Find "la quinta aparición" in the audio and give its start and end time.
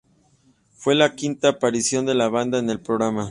0.95-2.07